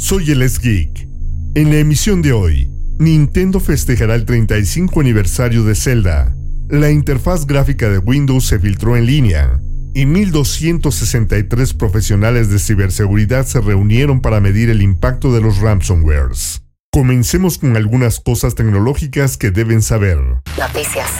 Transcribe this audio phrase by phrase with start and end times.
[0.00, 1.06] Soy el Geek.
[1.54, 6.34] En la emisión de hoy, Nintendo festejará el 35 aniversario de Zelda.
[6.70, 9.60] La interfaz gráfica de Windows se filtró en línea
[9.92, 16.62] y 1.263 profesionales de ciberseguridad se reunieron para medir el impacto de los ransomwares.
[16.90, 20.18] Comencemos con algunas cosas tecnológicas que deben saber.
[20.58, 21.10] Noticias.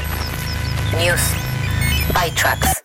[0.97, 1.21] News.
[2.15, 2.83] ByTrax.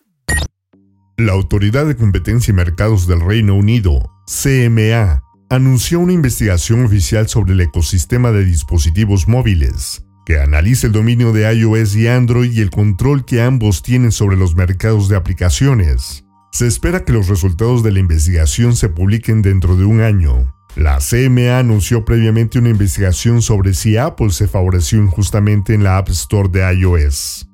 [1.18, 7.54] La Autoridad de Competencia y Mercados del Reino Unido, CMA, anunció una investigación oficial sobre
[7.54, 12.72] el ecosistema de dispositivos móviles que analice el dominio de iOS y Android y el
[12.72, 16.26] control que ambos tienen sobre los mercados de aplicaciones.
[16.52, 20.52] Se espera que los resultados de la investigación se publiquen dentro de un año.
[20.76, 26.10] La CMA anunció previamente una investigación sobre si Apple se favoreció injustamente en la App
[26.10, 27.48] Store de iOS.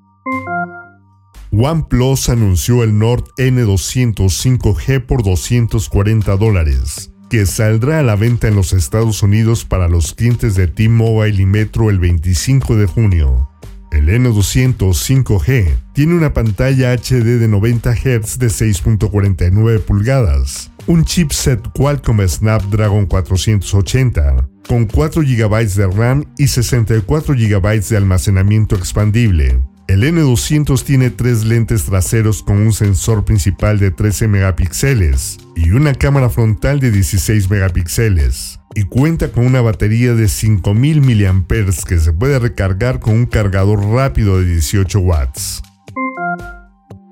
[1.51, 8.55] OnePlus anunció el Nord N200 5G por 240 dólares que saldrá a la venta en
[8.55, 13.49] los Estados Unidos para los clientes de T-Mobile y Metro el 25 de junio.
[13.89, 21.61] El N200 5G tiene una pantalla HD de 90 Hz de 6.49 pulgadas, un chipset
[21.73, 29.61] Qualcomm Snapdragon 480, con 4 GB de RAM y 64 GB de almacenamiento expandible,
[29.91, 35.93] el N200 tiene tres lentes traseros con un sensor principal de 13 megapíxeles y una
[35.93, 41.45] cámara frontal de 16 megapíxeles y cuenta con una batería de 5000 mAh
[41.85, 45.61] que se puede recargar con un cargador rápido de 18 watts.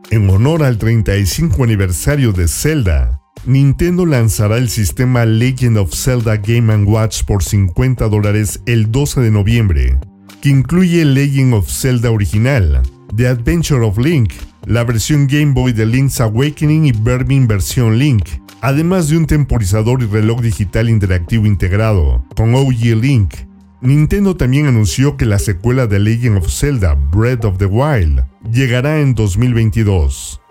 [0.09, 6.73] En honor al 35 aniversario de Zelda, Nintendo lanzará el sistema Legend of Zelda Game⁇
[6.87, 9.99] Watch por 50 dólares el 12 de noviembre
[10.41, 12.81] que incluye Legend of Zelda original,
[13.15, 14.31] The Adventure of Link,
[14.65, 18.23] la versión Game Boy de Link's Awakening y Birmin versión Link,
[18.61, 23.33] además de un temporizador y reloj digital interactivo integrado, con OG Link.
[23.81, 28.99] Nintendo también anunció que la secuela de Legend of Zelda, Breath of the Wild, llegará
[28.99, 30.41] en 2022.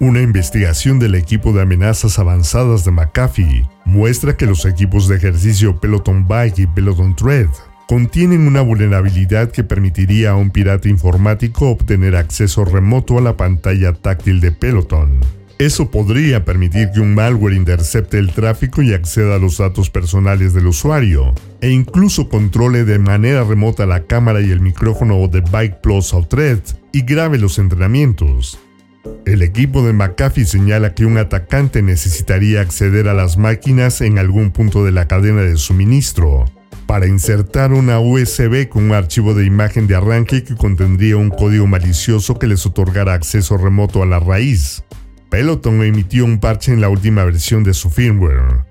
[0.00, 5.78] Una investigación del equipo de amenazas avanzadas de McAfee muestra que los equipos de ejercicio
[5.78, 7.48] Peloton Bike y Peloton Tread
[7.88, 13.92] contienen una vulnerabilidad que permitiría a un pirata informático obtener acceso remoto a la pantalla
[13.92, 15.20] táctil de Peloton.
[15.58, 20.54] Eso podría permitir que un malware intercepte el tráfico y acceda a los datos personales
[20.54, 25.80] del usuario, e incluso controle de manera remota la cámara y el micrófono de Bike
[25.80, 26.58] Plus o Thread
[26.92, 28.58] y grabe los entrenamientos.
[29.24, 34.50] El equipo de McAfee señala que un atacante necesitaría acceder a las máquinas en algún
[34.50, 36.46] punto de la cadena de suministro,
[36.92, 41.66] para insertar una USB con un archivo de imagen de arranque que contendría un código
[41.66, 44.84] malicioso que les otorgara acceso remoto a la raíz.
[45.30, 48.66] Peloton emitió un parche en la última versión de su firmware.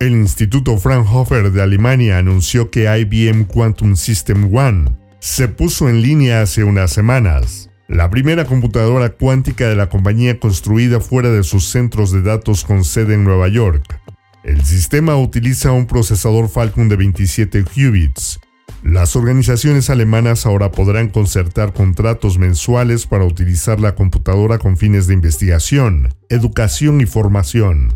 [0.00, 6.42] El Instituto Fraunhofer de Alemania anunció que IBM Quantum System One se puso en línea
[6.42, 7.70] hace unas semanas.
[7.88, 12.84] La primera computadora cuántica de la compañía construida fuera de sus centros de datos con
[12.84, 13.98] sede en Nueva York.
[14.44, 18.40] El sistema utiliza un procesador Falcon de 27 qubits.
[18.82, 25.14] Las organizaciones alemanas ahora podrán concertar contratos mensuales para utilizar la computadora con fines de
[25.14, 27.94] investigación, educación y formación.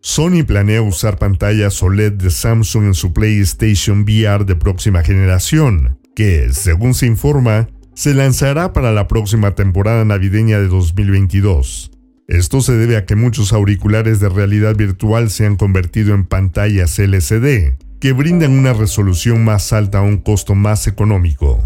[0.00, 6.48] Sony planea usar pantallas OLED de Samsung en su PlayStation VR de próxima generación, que,
[6.54, 11.90] según se informa, se lanzará para la próxima temporada navideña de 2022.
[12.28, 16.98] Esto se debe a que muchos auriculares de realidad virtual se han convertido en pantallas
[16.98, 21.58] LCD, que brindan una resolución más alta a un costo más económico.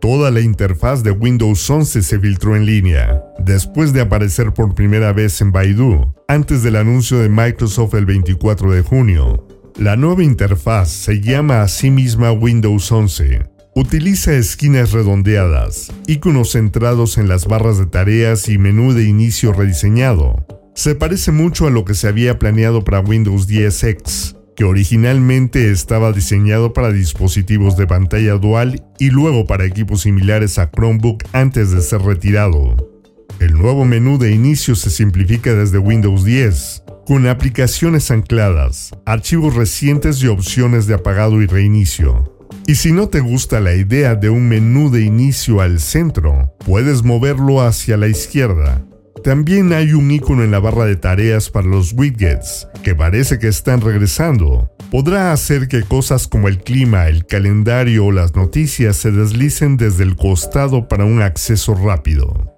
[0.00, 5.12] Toda la interfaz de Windows 11 se filtró en línea, después de aparecer por primera
[5.12, 9.48] vez en Baidu, antes del anuncio de Microsoft el 24 de junio.
[9.76, 17.18] La nueva interfaz se llama a sí misma Windows 11 Utiliza esquinas redondeadas, iconos centrados
[17.18, 20.46] en las barras de tareas y menú de inicio rediseñado.
[20.74, 26.12] Se parece mucho a lo que se había planeado para Windows 10X, que originalmente estaba
[26.12, 31.82] diseñado para dispositivos de pantalla dual y luego para equipos similares a Chromebook antes de
[31.82, 32.76] ser retirado.
[33.40, 40.22] El nuevo menú de inicio se simplifica desde Windows 10, con aplicaciones ancladas, archivos recientes
[40.22, 42.35] y opciones de apagado y reinicio.
[42.66, 47.04] Y si no te gusta la idea de un menú de inicio al centro, puedes
[47.04, 48.84] moverlo hacia la izquierda.
[49.22, 53.48] También hay un icono en la barra de tareas para los widgets, que parece que
[53.48, 54.70] están regresando.
[54.90, 60.04] Podrá hacer que cosas como el clima, el calendario o las noticias se deslicen desde
[60.04, 62.56] el costado para un acceso rápido.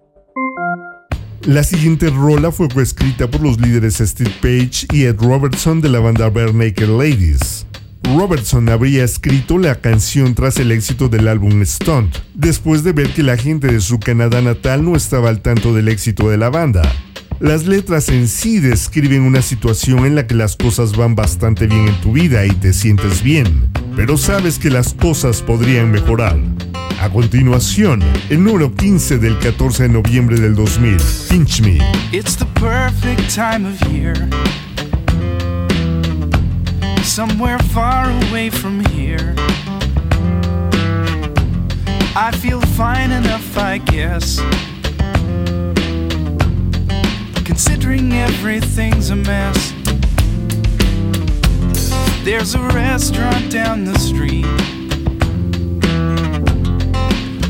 [1.42, 6.00] La siguiente rola fue coescrita por los líderes Steve Page y Ed Robertson de la
[6.00, 7.67] banda Bare Naked Ladies.
[8.16, 13.22] Robertson habría escrito la canción tras el éxito del álbum Stunt, después de ver que
[13.22, 16.82] la gente de su Canadá natal no estaba al tanto del éxito de la banda.
[17.40, 21.86] Las letras en sí describen una situación en la que las cosas van bastante bien
[21.86, 26.36] en tu vida y te sientes bien, pero sabes que las cosas podrían mejorar.
[27.00, 30.96] A continuación, el número 15 del 14 de noviembre del 2000,
[31.30, 31.78] Pinch Me.
[37.08, 39.34] Somewhere far away from here.
[42.14, 44.38] I feel fine enough, I guess.
[47.46, 49.72] Considering everything's a mess.
[52.24, 54.44] There's a restaurant down the street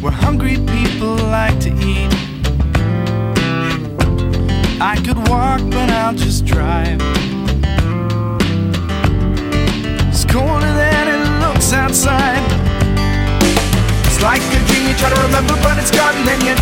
[0.00, 2.14] where hungry people like to eat.
[4.80, 6.27] I could walk, but I'll just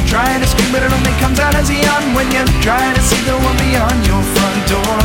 [0.06, 3.03] trying to scream, but it only comes out as a yawn when you're trying to
[3.03, 4.99] see the one beyond your front door.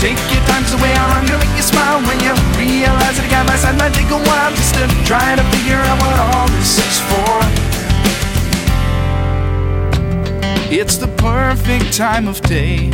[0.00, 3.26] Take your time, cause the way I'm gonna make you smile when you realize that
[3.26, 6.16] a guy my side might take a while just to try to figure out what
[6.16, 7.36] all this is for.
[10.72, 12.90] It's the perfect time of day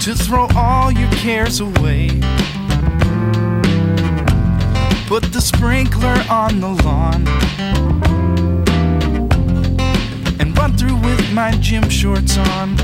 [0.00, 2.08] to throw all your cares away.
[5.08, 7.26] Put the sprinkler on the lawn
[10.38, 12.76] and run through with my gym shorts on.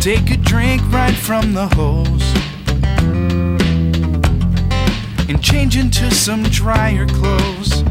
[0.00, 2.26] Take a drink right from the hose
[5.28, 7.84] and change into some drier clothes.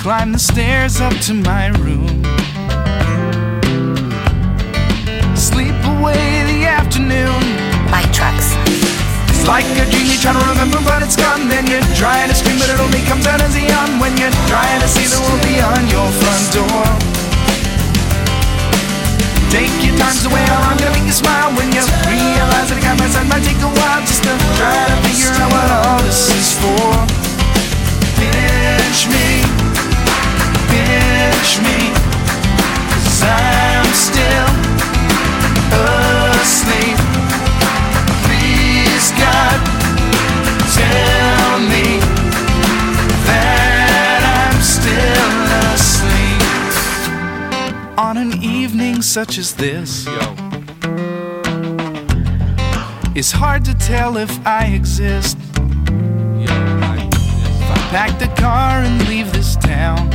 [0.00, 2.22] Climb the stairs up to my room
[5.34, 7.42] Sleep away the afternoon.
[7.90, 8.89] By trucks.
[9.40, 11.48] It's like a dream you try to remember, but it's gone.
[11.48, 14.36] Then you're trying to scream, but it only comes out as a yawn when you're
[14.52, 16.84] trying to see the world beyond your front door.
[19.48, 23.00] Take your time, way I'm gonna make you smile when you realize that I got
[23.00, 26.28] my side might take a while just to try to figure out what all this
[26.36, 26.92] is for.
[28.20, 29.40] Pinch me,
[30.68, 31.96] pinch me,
[32.92, 34.52] cause I'm still
[36.44, 36.99] asleep.
[49.00, 50.34] Evening such as this, Yo.
[53.14, 55.38] it's hard to tell if I exist.
[56.38, 56.50] If
[57.70, 60.10] I pack the car and leave this town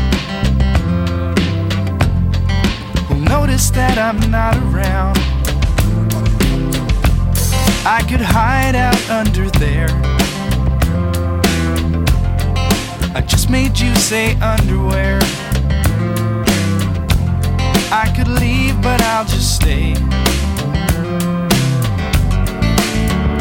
[3.07, 5.17] Who'll notice that I'm not around.
[7.85, 9.89] I could hide out under there.
[13.15, 15.19] I just made you say underwear.
[17.91, 19.93] I could leave, but I'll just stay.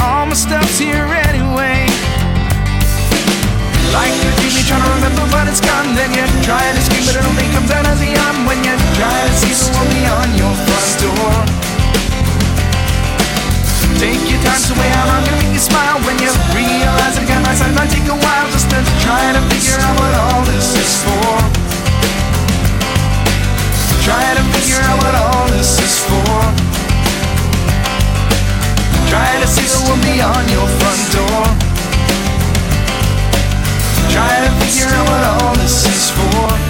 [0.05, 1.89] All my stuff's here anyway.
[3.97, 5.97] Like a dream, you're trying to remember, but it's gone.
[5.97, 8.85] Then you're trying to scream, but it only comes out as a yawn when you're
[9.01, 11.35] trying to see the world beyond your front door.
[13.97, 17.25] Take your time, so way how long gonna make you smile when you realize that
[17.25, 20.13] I got my side might take a while just to try to figure out what
[20.13, 21.64] all this is for.
[24.05, 26.37] Try to figure out what all this is for.
[29.09, 31.45] Try to see the world beyond your front door.
[34.13, 36.64] Try to figure out what all this is for.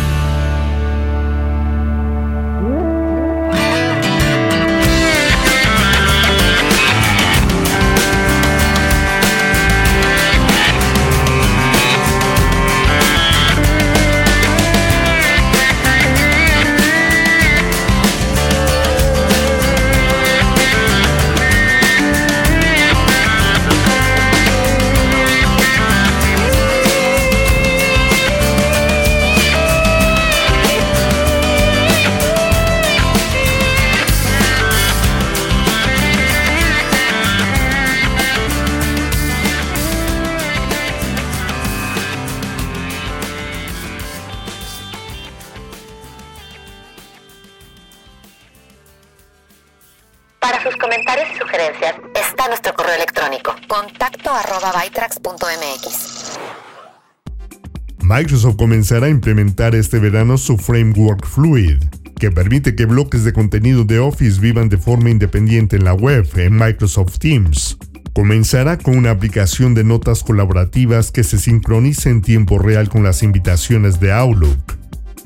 [58.17, 61.83] Microsoft comenzará a implementar este verano su framework Fluid,
[62.17, 66.25] que permite que bloques de contenido de Office vivan de forma independiente en la web
[66.37, 67.77] en Microsoft Teams.
[68.13, 73.25] Comenzará con una aplicación de notas colaborativas que se sincroniza en tiempo real con las
[73.25, 74.61] invitaciones de Outlook.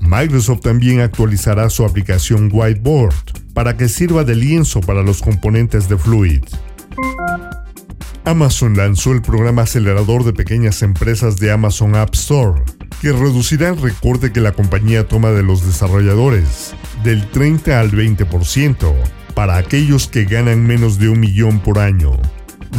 [0.00, 5.98] Microsoft también actualizará su aplicación Whiteboard para que sirva de lienzo para los componentes de
[5.98, 6.44] Fluid.
[8.24, 12.62] Amazon lanzó el programa acelerador de pequeñas empresas de Amazon App Store,
[13.00, 18.92] que reducirá el recorte que la compañía toma de los desarrolladores del 30 al 20%
[19.34, 22.18] para aquellos que ganan menos de un millón por año.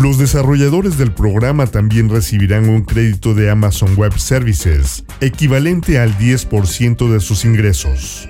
[0.01, 7.11] Los desarrolladores del programa también recibirán un crédito de Amazon Web Services, equivalente al 10%
[7.11, 8.29] de sus ingresos.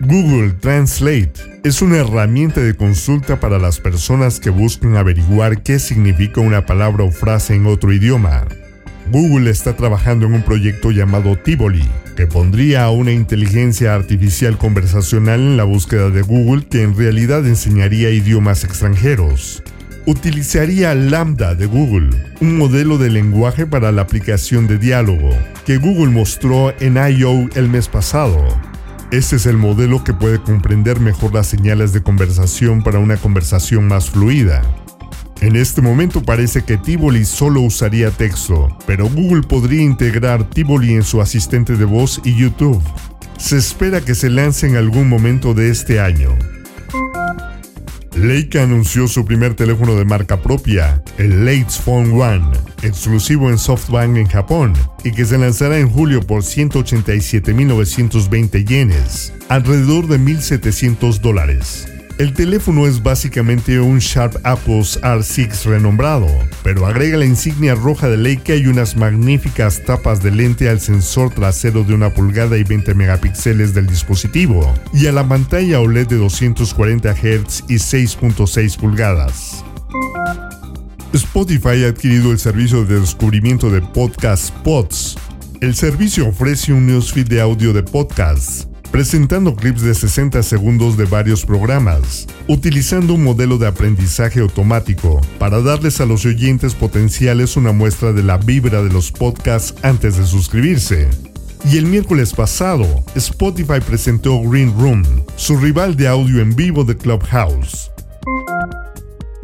[0.00, 6.40] Google Translate es una herramienta de consulta para las personas que buscan averiguar qué significa
[6.40, 8.46] una palabra o frase en otro idioma.
[9.12, 15.38] Google está trabajando en un proyecto llamado Tivoli, que pondría a una inteligencia artificial conversacional
[15.38, 19.62] en la búsqueda de Google que en realidad enseñaría idiomas extranjeros.
[20.06, 22.08] Utilizaría Lambda de Google,
[22.40, 25.30] un modelo de lenguaje para la aplicación de diálogo,
[25.66, 27.50] que Google mostró en I.O.
[27.54, 28.42] el mes pasado.
[29.10, 33.86] Este es el modelo que puede comprender mejor las señales de conversación para una conversación
[33.88, 34.62] más fluida.
[35.42, 41.02] En este momento parece que Tivoli solo usaría texto, pero Google podría integrar Tivoli en
[41.02, 42.80] su asistente de voz y YouTube.
[43.38, 46.38] Se espera que se lance en algún momento de este año.
[48.14, 52.46] Leica anunció su primer teléfono de marca propia, el Lates Phone One,
[52.84, 60.06] exclusivo en SoftBank en Japón, y que se lanzará en julio por 187.920 yenes, alrededor
[60.06, 61.91] de 1.700 dólares.
[62.22, 66.28] El teléfono es básicamente un Sharp Apples R6 renombrado,
[66.62, 71.34] pero agrega la insignia roja de Leica y unas magníficas tapas de lente al sensor
[71.34, 76.18] trasero de una pulgada y 20 megapíxeles del dispositivo, y a la pantalla OLED de
[76.18, 79.64] 240 Hz y 6.6 pulgadas.
[81.12, 85.16] Spotify ha adquirido el servicio de descubrimiento de Podcast Pods.
[85.60, 91.06] El servicio ofrece un newsfeed de audio de podcasts presentando clips de 60 segundos de
[91.06, 97.72] varios programas, utilizando un modelo de aprendizaje automático para darles a los oyentes potenciales una
[97.72, 101.08] muestra de la vibra de los podcasts antes de suscribirse.
[101.64, 105.04] Y el miércoles pasado, Spotify presentó Green Room,
[105.36, 107.90] su rival de audio en vivo de Clubhouse.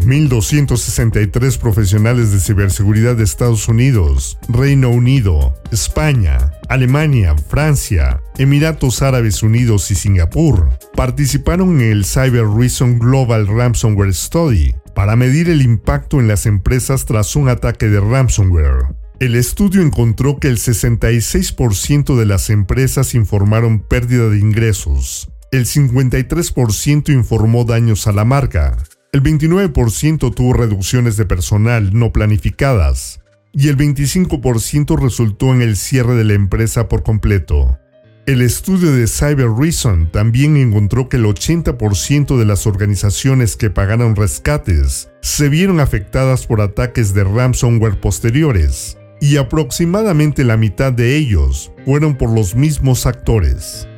[0.08, 9.90] 1.263 profesionales de ciberseguridad de Estados Unidos, Reino Unido, España, Alemania, Francia, Emiratos Árabes Unidos
[9.90, 16.28] y Singapur participaron en el Cyber Reason Global Ransomware Study para medir el impacto en
[16.28, 18.86] las empresas tras un ataque de ransomware.
[19.20, 27.12] El estudio encontró que el 66% de las empresas informaron pérdida de ingresos, el 53%
[27.12, 28.76] informó daños a la marca,
[29.12, 33.20] el 29% tuvo reducciones de personal no planificadas
[33.52, 37.78] y el 25% resultó en el cierre de la empresa por completo.
[38.26, 44.14] El estudio de Cyber Reason también encontró que el 80% de las organizaciones que pagaron
[44.14, 51.72] rescates se vieron afectadas por ataques de ransomware posteriores, y aproximadamente la mitad de ellos
[51.86, 53.88] fueron por los mismos actores.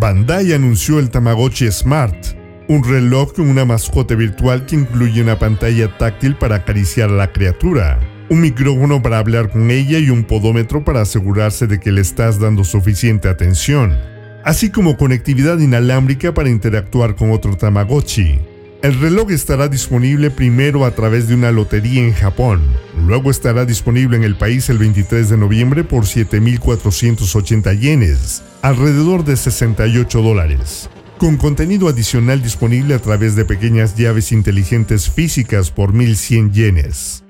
[0.00, 5.96] Bandai anunció el Tamagotchi Smart, un reloj con una mascota virtual que incluye una pantalla
[5.98, 10.82] táctil para acariciar a la criatura, un micrófono para hablar con ella y un podómetro
[10.84, 13.98] para asegurarse de que le estás dando suficiente atención,
[14.44, 18.38] así como conectividad inalámbrica para interactuar con otro Tamagotchi.
[18.82, 22.62] El reloj estará disponible primero a través de una lotería en Japón,
[23.06, 29.36] luego estará disponible en el país el 23 de noviembre por 7.480 yenes, alrededor de
[29.36, 36.52] 68 dólares con contenido adicional disponible a través de pequeñas llaves inteligentes físicas por 1100
[36.52, 37.24] yenes.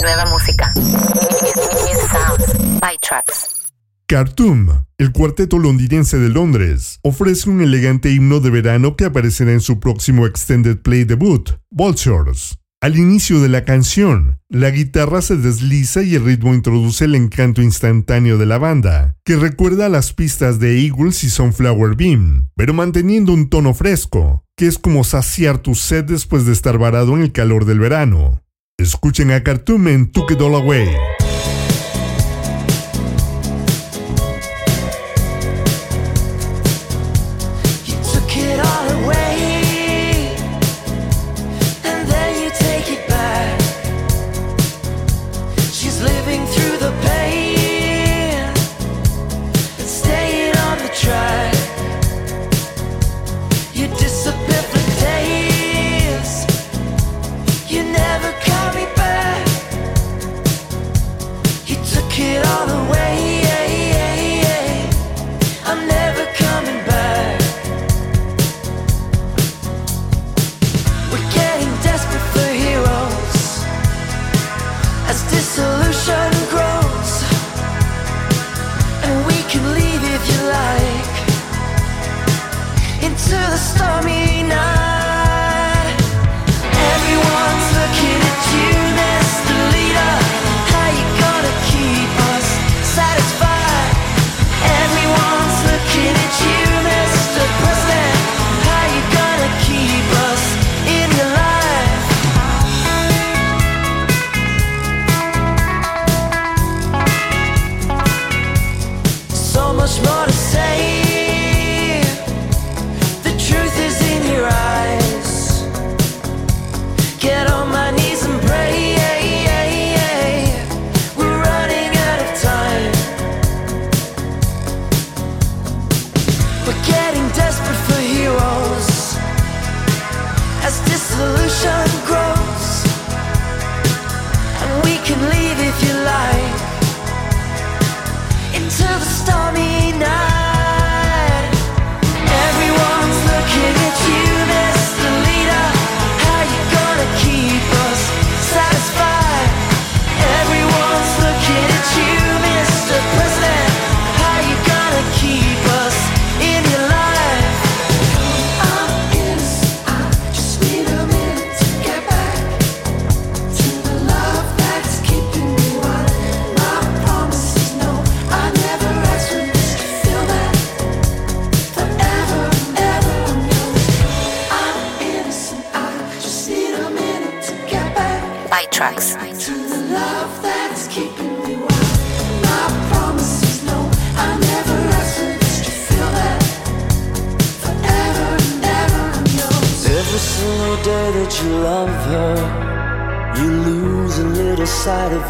[0.00, 0.72] Nueva música.
[4.06, 9.60] Khartoum, el cuarteto londinense de Londres, ofrece un elegante himno de verano que aparecerá en
[9.60, 12.58] su próximo extended play debut, Vultures.
[12.80, 17.60] Al inicio de la canción, la guitarra se desliza y el ritmo introduce el encanto
[17.60, 22.74] instantáneo de la banda, que recuerda a las pistas de Eagles y Sunflower Beam, pero
[22.74, 27.22] manteniendo un tono fresco, que es como saciar tu sed después de estar varado en
[27.22, 28.44] el calor del verano.
[28.78, 30.86] Escuchen a Khartoum en took it all away.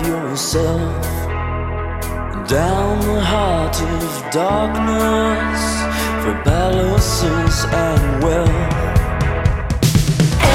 [0.06, 1.04] Yourself.
[2.48, 5.62] Down the heart of darkness
[6.22, 8.48] for palaces and wealth.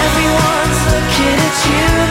[0.04, 2.03] Everyone's looking at you,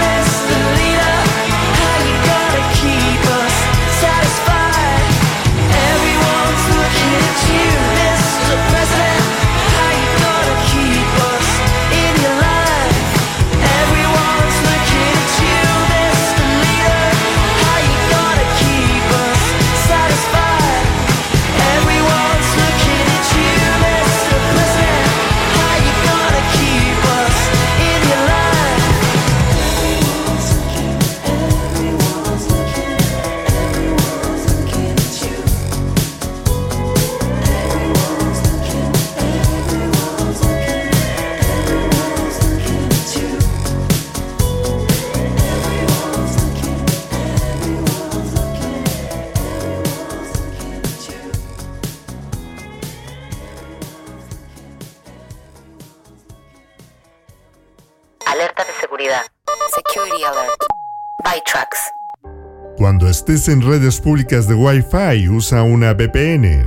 [63.32, 66.66] En redes públicas de Wi-Fi, usa una VPN.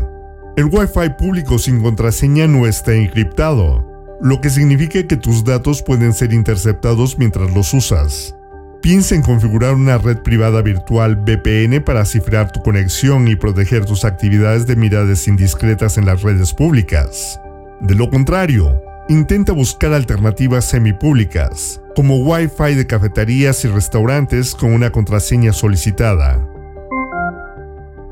[0.58, 3.86] El Wi-Fi público sin contraseña no está encriptado,
[4.20, 8.36] lo que significa que tus datos pueden ser interceptados mientras los usas.
[8.82, 14.04] Piensa en configurar una red privada virtual VPN para cifrar tu conexión y proteger tus
[14.04, 17.40] actividades de miradas indiscretas en las redes públicas.
[17.80, 24.90] De lo contrario, intenta buscar alternativas semipúblicas, como Wi-Fi de cafeterías y restaurantes con una
[24.90, 26.55] contraseña solicitada.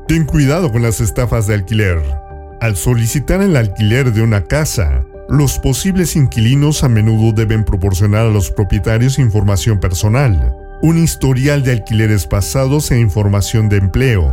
[0.06, 1.98] Ten cuidado con las estafas de alquiler.
[2.60, 8.30] Al solicitar el alquiler de una casa, los posibles inquilinos a menudo deben proporcionar a
[8.30, 14.30] los propietarios información personal, un historial de alquileres pasados e información de empleo.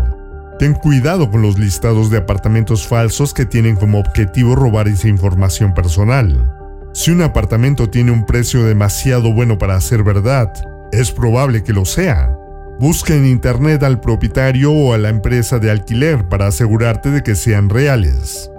[0.60, 5.74] Ten cuidado con los listados de apartamentos falsos que tienen como objetivo robar esa información
[5.74, 6.54] personal.
[6.94, 10.52] Si un apartamento tiene un precio demasiado bueno para ser verdad,
[10.92, 12.36] es probable que lo sea.
[12.82, 17.36] Busca en internet al propietario o a la empresa de alquiler para asegurarte de que
[17.36, 18.50] sean reales.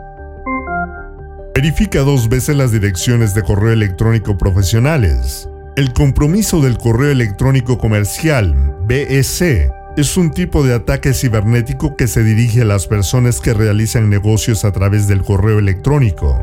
[1.56, 5.48] Verifica dos veces las direcciones de correo electrónico profesionales.
[5.74, 8.54] El compromiso del correo electrónico comercial,
[8.86, 14.08] BSC, es un tipo de ataque cibernético que se dirige a las personas que realizan
[14.08, 16.38] negocios a través del correo electrónico.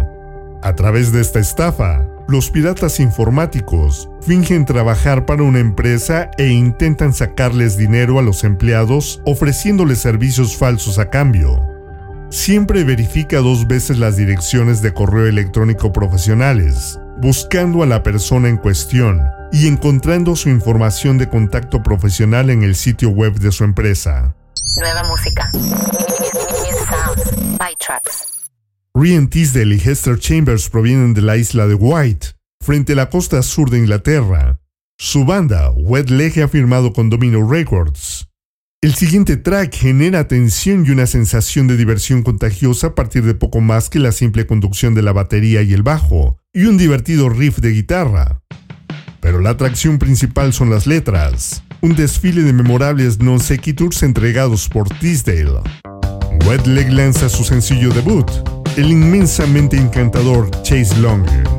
[0.64, 7.12] A través de esta estafa, los piratas informáticos fingen trabajar para una empresa e intentan
[7.14, 11.60] sacarles dinero a los empleados ofreciéndoles servicios falsos a cambio.
[12.30, 18.58] Siempre verifica dos veces las direcciones de correo electrónico profesionales, buscando a la persona en
[18.58, 24.36] cuestión y encontrando su información de contacto profesional en el sitio web de su empresa.
[24.78, 25.50] Nueva música.
[27.58, 27.76] By.
[28.96, 32.30] Ryan Tisdale y Hester Chambers provienen de la isla de White,
[32.62, 34.60] frente a la costa sur de Inglaterra.
[34.98, 38.28] Su banda, Wet Leg, ha firmado con Domino Records.
[38.82, 43.62] El siguiente track genera tensión y una sensación de diversión contagiosa a partir de poco
[43.62, 47.60] más que la simple conducción de la batería y el bajo, y un divertido riff
[47.60, 48.42] de guitarra.
[49.22, 54.90] Pero la atracción principal son las letras, un desfile de memorables non sequiturs entregados por
[55.00, 55.62] Tisdale.
[56.48, 58.28] Wet Leg lanza su sencillo debut,
[58.78, 61.59] el inmensamente encantador Chase Longer.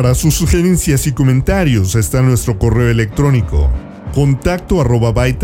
[0.00, 3.70] Para sus sugerencias y comentarios está nuestro correo electrónico
[4.14, 5.12] contacto arroba.
[5.26, 5.36] En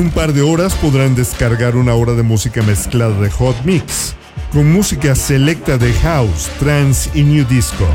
[0.00, 4.16] un par de horas podrán descargar una hora de música mezclada de Hot Mix,
[4.52, 7.86] con música selecta de House, Trance y New Disco.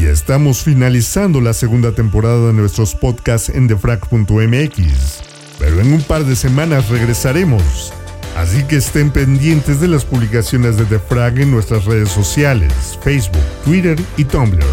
[0.00, 5.22] Y estamos finalizando la segunda temporada de nuestros podcasts en defrag.mx.
[5.58, 7.92] Pero en un par de semanas regresaremos
[8.36, 13.44] Así que estén pendientes de las publicaciones de The Frag en nuestras redes sociales, Facebook,
[13.64, 14.64] Twitter y Tumblr.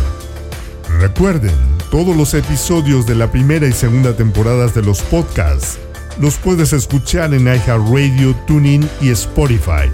[0.99, 1.53] Recuerden,
[1.91, 5.77] todos los episodios de la primera y segunda temporadas de los podcasts
[6.19, 9.89] los puedes escuchar en iHeartRadio, TuneIn y Spotify.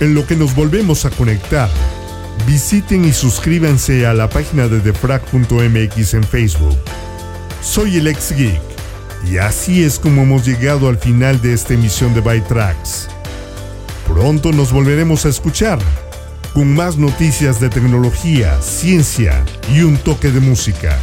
[0.00, 1.68] En lo que nos volvemos a conectar,
[2.46, 6.76] visiten y suscríbanse a la página de defrag.mx en Facebook.
[7.62, 8.71] Soy el ex geek
[9.26, 13.08] y así es como hemos llegado al final de esta emisión de Tracks.
[14.06, 15.78] Pronto nos volveremos a escuchar
[16.52, 20.98] con más noticias de tecnología, ciencia y un toque de música.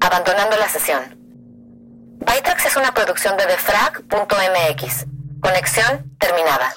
[0.00, 1.00] Abandonando la sesión.
[2.26, 5.06] Bytrax es una producción de defrag.mx.
[5.40, 6.74] Conexión terminada.